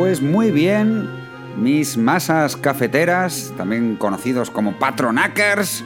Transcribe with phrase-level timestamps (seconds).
[0.00, 1.10] Pues muy bien,
[1.58, 5.84] mis masas cafeteras, también conocidos como patronackers.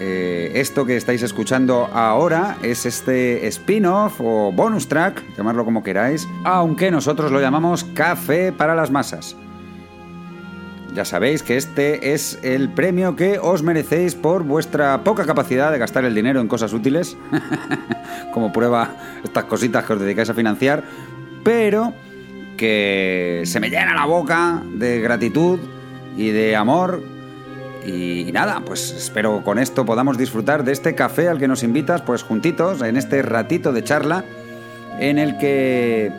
[0.00, 6.26] Eh, esto que estáis escuchando ahora es este spin-off o bonus track, llamarlo como queráis,
[6.42, 9.36] aunque nosotros lo llamamos café para las masas.
[10.94, 15.76] Ya sabéis que este es el premio que os merecéis por vuestra poca capacidad de
[15.76, 17.14] gastar el dinero en cosas útiles,
[18.32, 20.82] como prueba estas cositas que os dedicáis a financiar,
[21.44, 21.92] pero
[22.58, 25.58] que se me llena la boca de gratitud
[26.18, 27.02] y de amor.
[27.86, 32.02] Y, nada, pues espero con esto podamos disfrutar de este café al que nos invitas,
[32.02, 34.24] pues juntitos, en este ratito de charla,
[34.98, 36.12] en el que,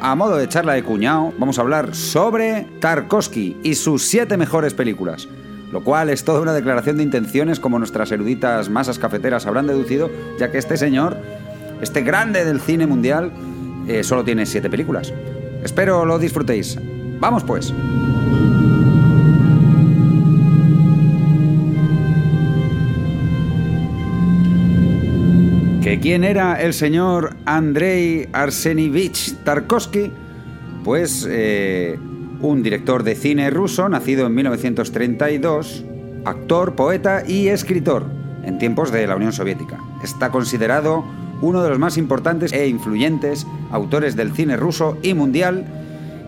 [0.00, 4.74] a modo de charla de cuñado, vamos a hablar sobre Tarkovsky y sus siete mejores
[4.74, 5.26] películas.
[5.72, 10.10] Lo cual es toda una declaración de intenciones como nuestras eruditas masas cafeteras habrán deducido,
[10.38, 11.16] ya que este señor,
[11.82, 13.32] este grande del cine mundial,
[13.86, 15.12] eh, solo tiene siete películas.
[15.62, 16.78] Espero lo disfrutéis.
[17.20, 17.72] Vamos pues.
[25.82, 30.12] ¿Que quién era el señor Andrei Arsenievich Tarkovsky?
[30.84, 31.98] Pues eh,
[32.40, 35.84] un director de cine ruso nacido en 1932,
[36.24, 38.04] actor, poeta y escritor
[38.44, 39.78] en tiempos de la Unión Soviética.
[40.02, 41.04] Está considerado
[41.40, 45.66] uno de los más importantes e influyentes autores del cine ruso y mundial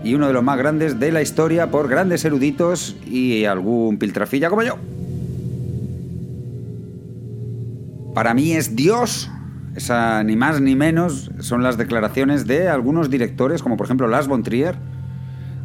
[0.04, 4.48] y uno de los más grandes de la historia por grandes eruditos y algún piltrafilla
[4.48, 4.76] como yo.
[8.15, 9.31] Para mí es Dios.
[9.76, 14.27] Esa, ni más ni menos son las declaraciones de algunos directores, como por ejemplo Lars
[14.27, 14.75] von Trier,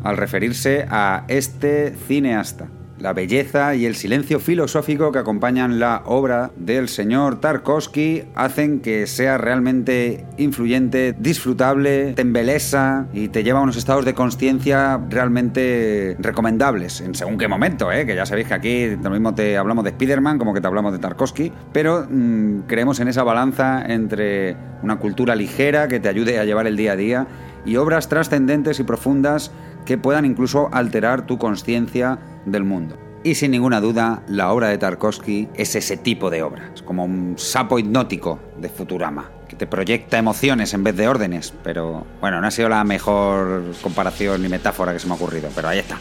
[0.03, 2.69] al referirse a este cineasta
[2.99, 9.07] la belleza y el silencio filosófico que acompañan la obra del señor Tarkovsky hacen que
[9.07, 16.15] sea realmente influyente, disfrutable, te embelesa y te lleva a unos estados de conciencia realmente
[16.19, 18.05] recomendables, en según qué momento, ¿eh?
[18.05, 20.93] que ya sabéis que aquí lo mismo te hablamos de Spider-Man como que te hablamos
[20.93, 26.39] de Tarkovsky, pero mmm, creemos en esa balanza entre una cultura ligera que te ayude
[26.39, 27.27] a llevar el día a día
[27.65, 29.51] y obras trascendentes y profundas
[29.85, 32.97] que puedan incluso alterar tu conciencia del mundo.
[33.23, 36.69] Y sin ninguna duda, la obra de Tarkovsky es ese tipo de obra.
[36.75, 41.51] Es como un sapo hipnótico de Futurama, que te proyecta emociones en vez de órdenes.
[41.63, 45.49] Pero bueno, no ha sido la mejor comparación ni metáfora que se me ha ocurrido,
[45.55, 45.97] pero ahí está.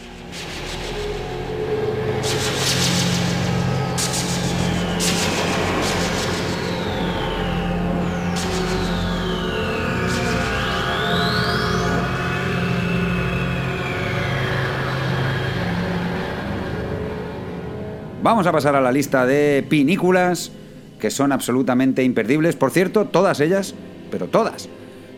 [18.25, 20.51] Vamos a pasar a la lista de pinículas
[20.99, 22.55] que son absolutamente imperdibles.
[22.55, 23.75] Por cierto, todas ellas,
[24.09, 24.67] pero todas,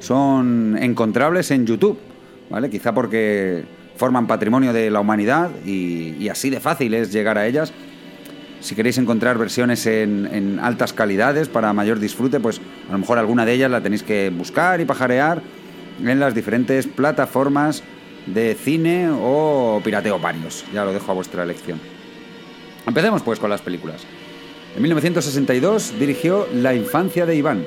[0.01, 1.97] son encontrables en YouTube,
[2.50, 2.69] ¿vale?
[2.69, 3.63] Quizá porque
[3.95, 7.72] forman patrimonio de la humanidad y, así de fácil es llegar a ellas.
[8.59, 13.19] Si queréis encontrar versiones en, en, altas calidades para mayor disfrute, pues a lo mejor
[13.19, 15.41] alguna de ellas la tenéis que buscar y pajarear
[16.03, 17.84] en las diferentes plataformas
[18.25, 20.66] de cine o pirateo varios.
[20.74, 21.79] Ya lo dejo a vuestra elección.
[22.87, 24.01] Empecemos pues con las películas.
[24.75, 27.65] En 1962 dirigió La infancia de Iván.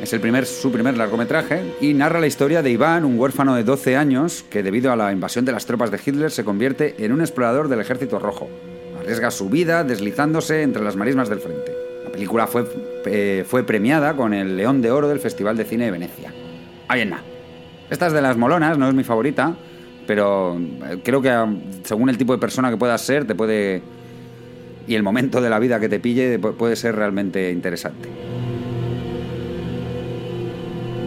[0.00, 3.64] Es el primer, su primer largometraje y narra la historia de Iván, un huérfano de
[3.64, 7.12] 12 años que debido a la invasión de las tropas de Hitler se convierte en
[7.12, 8.48] un explorador del ejército rojo.
[9.00, 11.72] Arriesga su vida deslizándose entre las marismas del frente.
[12.04, 12.64] La película fue,
[13.06, 16.32] eh, fue premiada con el León de Oro del Festival de Cine de Venecia.
[16.86, 17.14] Ahí en.
[17.90, 19.56] Esta es de las molonas, no es mi favorita,
[20.06, 20.60] pero
[21.02, 21.32] creo que
[21.82, 23.82] según el tipo de persona que puedas ser, te puede
[24.86, 28.08] y el momento de la vida que te pille puede ser realmente interesante.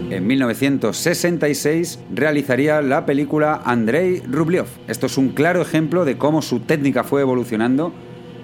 [0.10, 4.66] En 1966 realizaría la película Andrei Rublev.
[4.88, 7.92] Esto es un claro ejemplo de cómo su técnica fue evolucionando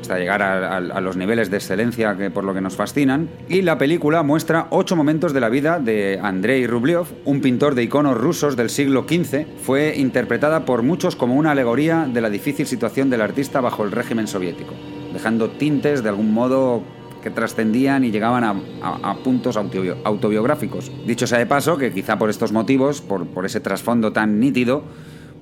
[0.01, 3.29] hasta llegar a, a, a, los niveles de excelencia que por lo que nos fascinan.
[3.47, 7.83] Y la película muestra ocho momentos de la vida de Andrei Rublev, un pintor de
[7.83, 9.45] iconos rusos del siglo XV.
[9.63, 13.91] Fue interpretada por muchos como una alegoría de la difícil situación del artista bajo el
[13.91, 14.73] régimen soviético,
[15.13, 16.81] dejando tintes de algún modo
[17.21, 20.91] que trascendían y llegaban a, puntos autobio- autobiográficos.
[21.05, 24.83] Dicho sea de paso, que quizá por estos motivos, por, ese trasfondo tan nítido,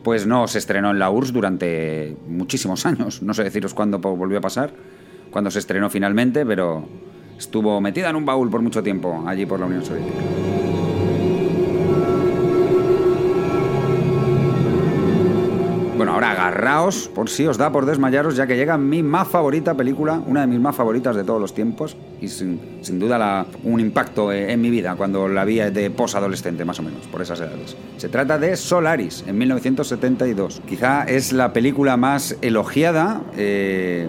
[0.03, 3.21] pues no se estrenó en la URSS durante muchísimos años.
[3.21, 4.73] No sé deciros cuándo volvió a pasar,
[5.31, 6.85] cuándo se estrenó finalmente, pero
[7.37, 10.19] estuvo metida en un baúl por mucho tiempo allí por la Unión Soviética.
[16.79, 20.41] Agarraos por si os da por desmayaros, ya que llega mi más favorita película, una
[20.41, 24.31] de mis más favoritas de todos los tiempos, y sin, sin duda la- un impacto
[24.31, 27.75] eh, en mi vida cuando la vi de posadolescente, más o menos, por esas edades.
[27.97, 30.61] Se trata de Solaris, en 1972.
[30.67, 34.07] Quizá es la película más elogiada eh,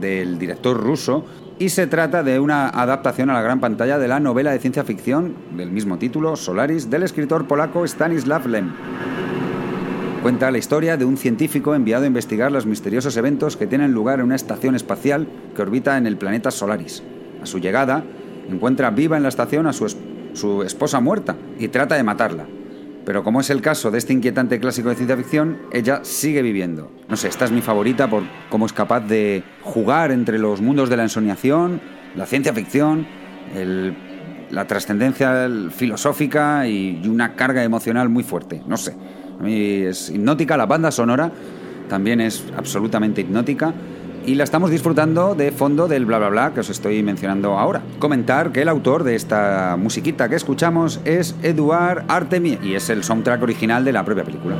[0.00, 1.24] del director ruso,
[1.60, 4.84] y se trata de una adaptación a la gran pantalla de la novela de ciencia
[4.84, 8.70] ficción del mismo título, Solaris, del escritor polaco Stanislav Lem.
[10.28, 14.18] Cuenta la historia de un científico enviado a investigar los misteriosos eventos que tienen lugar
[14.18, 15.26] en una estación espacial
[15.56, 17.02] que orbita en el planeta Solaris.
[17.42, 18.04] A su llegada,
[18.46, 19.88] encuentra viva en la estación a su,
[20.34, 22.46] su esposa muerta y trata de matarla.
[23.06, 26.92] Pero como es el caso de este inquietante clásico de ciencia ficción, ella sigue viviendo.
[27.08, 30.90] No sé, esta es mi favorita por cómo es capaz de jugar entre los mundos
[30.90, 31.80] de la ensoñación,
[32.14, 33.06] la ciencia ficción,
[34.50, 38.60] la trascendencia filosófica y una carga emocional muy fuerte.
[38.66, 38.94] No sé,
[39.38, 41.30] a mí es hipnótica, la banda sonora
[41.88, 43.72] también es absolutamente hipnótica
[44.26, 47.82] y la estamos disfrutando de fondo del bla bla bla que os estoy mencionando ahora.
[47.98, 53.04] Comentar que el autor de esta musiquita que escuchamos es Eduard Artemie y es el
[53.04, 54.56] soundtrack original de la propia película.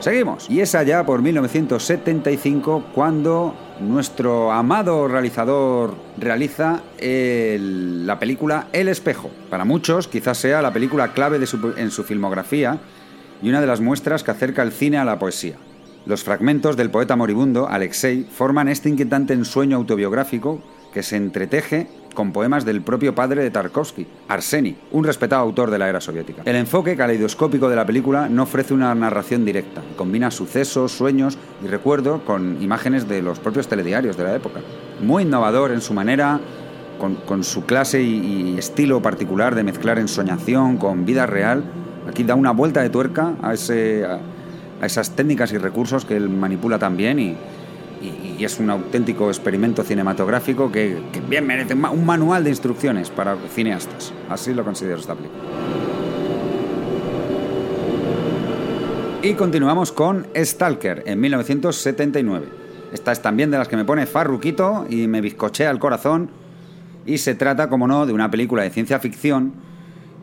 [0.00, 0.48] Seguimos.
[0.48, 9.30] Y es allá por 1975 cuando nuestro amado realizador realiza la película El espejo.
[9.50, 12.78] Para muchos quizás sea la película clave de su- en su filmografía
[13.42, 15.56] y una de las muestras que acerca el cine a la poesía.
[16.06, 20.62] Los fragmentos del poeta moribundo, Alexei, forman este inquietante ensueño autobiográfico
[20.94, 25.78] que se entreteje con poemas del propio padre de Tarkovsky, Arseny, un respetado autor de
[25.78, 26.42] la era soviética.
[26.44, 31.68] El enfoque caleidoscópico de la película no ofrece una narración directa, combina sucesos, sueños y
[31.68, 34.60] recuerdo con imágenes de los propios telediarios de la época.
[35.00, 36.40] Muy innovador en su manera,
[36.98, 41.62] con, su clase y, estilo particular de mezclar ensoñación con vida real,
[42.08, 46.78] aquí da una vuelta de tuerca a, a, esas técnicas y recursos que él manipula
[46.78, 47.36] tan bien y,
[48.38, 50.98] y- es un auténtico experimento cinematográfico que,
[51.28, 54.12] bien merece un manual de instrucciones para cineastas.
[54.28, 55.42] Así lo considero esta película.
[59.22, 62.46] Y continuamos con Stalker en 1979.
[62.92, 66.30] Esta es también de las que me pone farruquito y me bizcochea el corazón.
[67.04, 69.54] Y se trata, como no, de una película de ciencia ficción.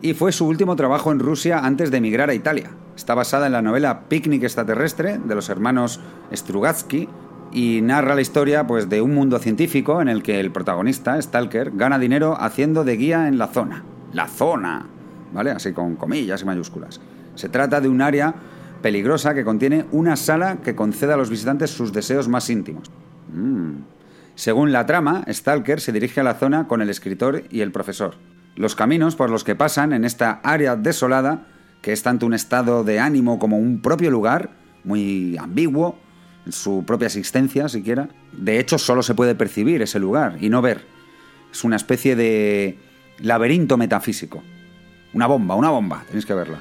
[0.01, 2.71] Y fue su último trabajo en Rusia antes de emigrar a Italia.
[2.95, 5.99] Está basada en la novela Picnic extraterrestre de los hermanos
[6.33, 7.09] Strugatsky
[7.53, 11.71] y narra la historia pues, de un mundo científico en el que el protagonista, Stalker,
[11.75, 13.83] gana dinero haciendo de guía en la zona.
[14.11, 14.87] La zona,
[15.31, 15.51] ¿vale?
[15.51, 16.99] Así con comillas y mayúsculas.
[17.35, 18.33] Se trata de un área
[18.81, 22.91] peligrosa que contiene una sala que concede a los visitantes sus deseos más íntimos.
[23.31, 23.83] Mm.
[24.35, 28.15] Según la trama, Stalker se dirige a la zona con el escritor y el profesor.
[28.55, 31.47] Los caminos por los que pasan en esta área desolada,
[31.81, 34.51] que es tanto un estado de ánimo como un propio lugar,
[34.83, 35.97] muy ambiguo,
[36.49, 40.85] su propia existencia siquiera, de hecho solo se puede percibir ese lugar y no ver.
[41.51, 42.77] Es una especie de
[43.19, 44.43] laberinto metafísico.
[45.13, 46.59] Una bomba, una bomba, tenéis que verla.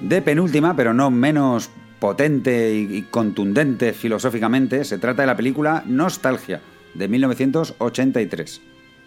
[0.00, 6.60] De penúltima, pero no menos potente y contundente filosóficamente, se trata de la película Nostalgia,
[6.94, 8.60] de 1983.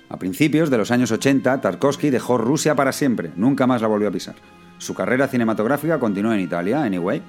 [0.09, 4.09] A principios de los años 80, Tarkovsky dejó Rusia para siempre, nunca más la volvió
[4.09, 4.35] a pisar.
[4.81, 7.21] Su carrera cinematográfica continuó en Italia, anyway,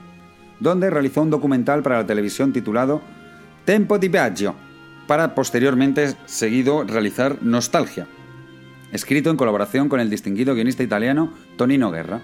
[0.59, 3.03] donde realizó un documental para la televisión titulado
[3.67, 4.55] Tempo di Viaggio,
[5.07, 8.07] para posteriormente seguido realizar Nostalgia,
[8.91, 12.23] escrito en colaboración con el distinguido guionista italiano Tonino Guerra.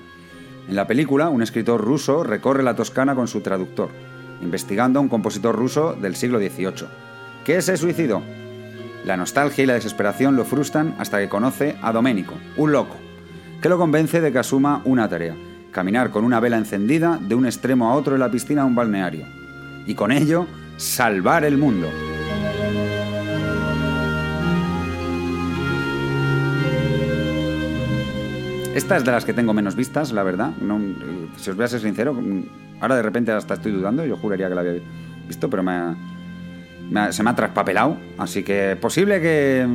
[0.67, 3.91] En la película, un escritor ruso recorre la Toscana con su traductor,
[4.41, 6.89] investigando a un compositor ruso del siglo XVIII,
[7.45, 8.23] que se suicidó.
[9.05, 12.97] La nostalgia y la desesperación lo frustran hasta que conoce a Domenico, un loco,
[13.61, 15.35] que lo convence de que asuma una tarea,
[15.73, 18.75] caminar con una vela encendida de un extremo a otro de la piscina a un
[18.75, 19.27] balneario,
[19.87, 20.47] y con ello
[20.77, 21.89] salvar el mundo.
[28.75, 30.51] Esta es de las que tengo menos vistas, la verdad.
[30.61, 32.43] Eh, si os voy a ser sincero, mm,
[32.81, 34.05] ahora de repente hasta estoy dudando.
[34.05, 34.75] Yo juraría que la había
[35.27, 35.63] visto, pero
[37.01, 37.97] ha- se me ha traspapelado.
[38.19, 39.67] Así que posible que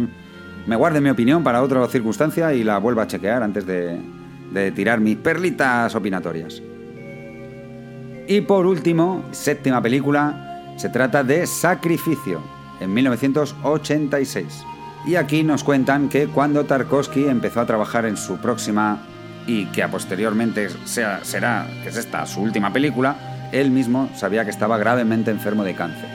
[0.66, 4.00] me guarde mi opinión para otra circunstancia y la vuelva a chequear antes de,
[4.76, 6.62] tirar mis perlitas opinatorias.
[8.28, 12.42] Y por último, séptima película, se trata de Sacrificio,
[12.80, 14.64] en 1986.
[15.06, 19.02] Y aquí nos cuentan que cuando Tarkovsky empezó a trabajar en su próxima
[19.46, 24.52] y que posteriormente sea, será, que es esta, su última película, él mismo sabía que
[24.52, 26.10] estaba gravemente enfermo de cáncer.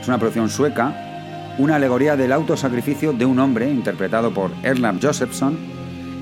[0.00, 1.13] Es una producción sueca,
[1.58, 5.56] una alegoría del autosacrificio de un hombre, interpretado por Erland Josephson,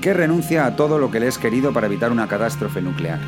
[0.01, 3.19] que renuncia a todo lo que le es querido para evitar una catástrofe nuclear.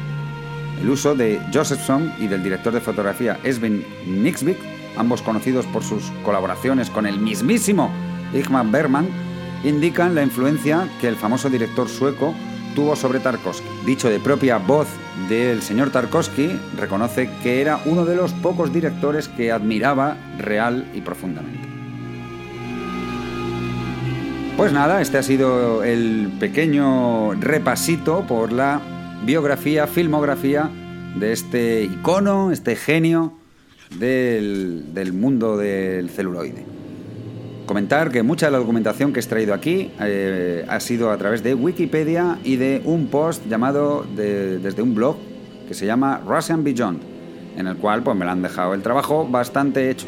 [0.82, 4.58] El uso de Josephson y del director de fotografía Esben Nixvik,
[4.98, 7.90] ambos conocidos por sus colaboraciones con el mismísimo
[8.34, 9.08] Igmar Bergman,
[9.64, 12.36] indican la influencia que el famoso director sueco
[12.76, 13.68] tuvo sobre Tarkovsky.
[13.86, 14.88] Dicho de propia voz
[15.30, 21.02] del señor Tarkovsky, reconoce que era uno de los pocos directores que admiraba real y
[21.02, 21.75] profundamente.
[24.66, 28.82] Pues nada, este ha sido el pequeño repasito por la
[29.24, 30.72] biografía, filmografía
[31.20, 33.34] de este icono, este genio
[34.00, 36.66] del, del mundo del celuloide.
[37.68, 41.44] Comentar que mucha de la documentación que he extraído aquí eh, ha sido a través
[41.44, 45.18] de Wikipedia y de un post llamado desde un blog
[45.68, 47.04] que se llama Russian Beyond,
[47.56, 50.08] en el cual pues, me lo han dejado el trabajo bastante hecho.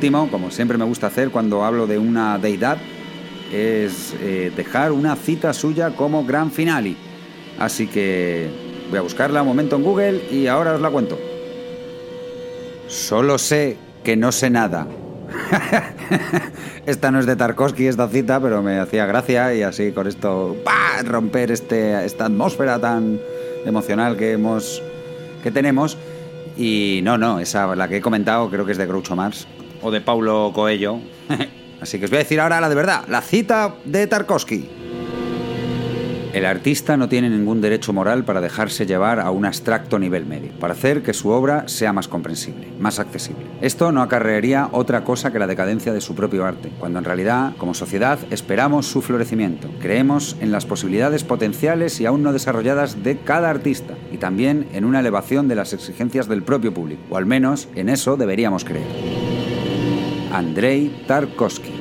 [0.00, 2.78] Último, como siempre me gusta hacer cuando hablo de una deidad,
[3.52, 6.96] es eh, dejar una cita suya como gran finale.
[7.58, 8.48] Así que
[8.88, 11.18] voy a buscarla un momento en Google y ahora os la cuento.
[12.88, 14.86] Solo sé que no sé nada.
[16.86, 20.56] esta no es de Tarkovsky, esta cita, pero me hacía gracia y así con esto
[20.64, 21.02] ¡pah!
[21.04, 23.20] romper este, esta atmósfera tan
[23.66, 24.82] emocional que hemos
[25.42, 25.98] que tenemos.
[26.56, 29.46] Y no, no, esa la que he comentado creo que es de Groucho Marx
[29.82, 31.00] o de Paulo Coelho.
[31.80, 34.80] Así que os voy a decir ahora la de verdad, la cita de Tarkovsky.
[36.32, 40.52] El artista no tiene ningún derecho moral para dejarse llevar a un abstracto nivel medio,
[40.60, 43.46] para hacer que su obra sea más comprensible, más accesible.
[43.60, 47.56] Esto no acarrearía otra cosa que la decadencia de su propio arte, cuando en realidad,
[47.56, 49.68] como sociedad, esperamos su florecimiento.
[49.80, 54.84] Creemos en las posibilidades potenciales y aún no desarrolladas de cada artista, y también en
[54.84, 59.29] una elevación de las exigencias del propio público, o al menos en eso deberíamos creer.
[60.32, 61.80] Andrei Tarkovsky.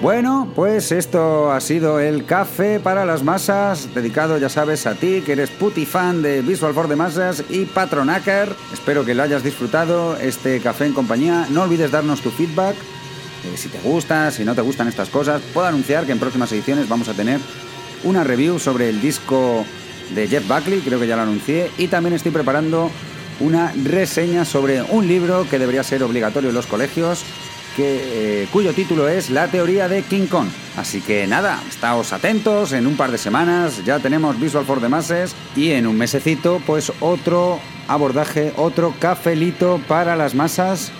[0.00, 5.22] Bueno, pues esto ha sido el café para las masas, dedicado, ya sabes, a ti,
[5.26, 8.54] que eres puti fan de Visual for the Masas y Patronacker.
[8.72, 11.48] Espero que lo hayas disfrutado, este café en compañía.
[11.50, 15.42] No olvides darnos tu feedback, eh, si te gusta, si no te gustan estas cosas.
[15.52, 17.40] Puedo anunciar que en próximas ediciones vamos a tener
[18.04, 19.64] una review sobre el disco
[20.14, 22.90] de Jeff Buckley, creo que ya lo anuncié, y también estoy preparando
[23.40, 27.24] una reseña sobre un libro que debería ser obligatorio en los colegios,
[27.76, 30.48] que, eh, cuyo título es La teoría de King Kong.
[30.76, 34.88] Así que nada, estáos atentos, en un par de semanas ya tenemos Visual for the
[34.88, 40.90] Masses y en un mesecito pues otro abordaje, otro cafelito para las masas.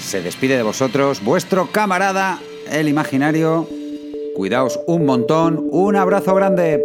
[0.00, 2.40] Se despide de vosotros vuestro camarada,
[2.70, 3.68] el imaginario.
[4.34, 6.82] Cuidaos un montón, un abrazo grande.